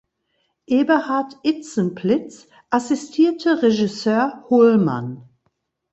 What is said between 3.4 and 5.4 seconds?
Regisseur Holman.